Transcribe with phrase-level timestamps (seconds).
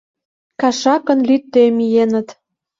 [0.61, 2.27] Кашакын лӱдде миеныт.